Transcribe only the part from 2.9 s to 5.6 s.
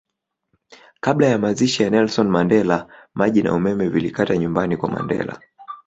maji na umeme vilikata nyumbani kwa Mandela